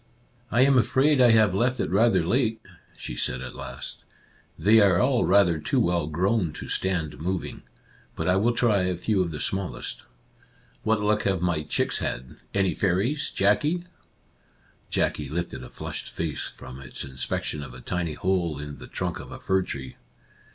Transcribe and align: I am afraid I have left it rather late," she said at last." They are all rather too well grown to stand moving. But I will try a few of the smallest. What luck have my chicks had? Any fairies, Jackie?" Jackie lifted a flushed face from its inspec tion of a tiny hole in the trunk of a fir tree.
I 0.49 0.61
am 0.61 0.79
afraid 0.79 1.21
I 1.21 1.29
have 1.29 1.53
left 1.53 1.79
it 1.79 1.91
rather 1.91 2.25
late," 2.25 2.59
she 2.97 3.15
said 3.15 3.39
at 3.43 3.53
last." 3.53 4.03
They 4.57 4.79
are 4.79 4.99
all 4.99 5.25
rather 5.25 5.59
too 5.59 5.79
well 5.79 6.07
grown 6.07 6.53
to 6.53 6.67
stand 6.67 7.19
moving. 7.21 7.61
But 8.15 8.27
I 8.27 8.35
will 8.37 8.55
try 8.55 8.81
a 8.85 8.97
few 8.97 9.21
of 9.21 9.29
the 9.29 9.39
smallest. 9.39 10.01
What 10.81 11.01
luck 11.01 11.21
have 11.25 11.43
my 11.43 11.61
chicks 11.61 11.99
had? 11.99 12.37
Any 12.51 12.73
fairies, 12.73 13.29
Jackie?" 13.29 13.83
Jackie 14.89 15.29
lifted 15.29 15.63
a 15.63 15.69
flushed 15.69 16.09
face 16.09 16.45
from 16.47 16.81
its 16.81 17.05
inspec 17.05 17.43
tion 17.43 17.61
of 17.63 17.75
a 17.75 17.79
tiny 17.79 18.13
hole 18.15 18.57
in 18.57 18.79
the 18.79 18.87
trunk 18.87 19.19
of 19.19 19.31
a 19.31 19.39
fir 19.39 19.61
tree. 19.61 19.97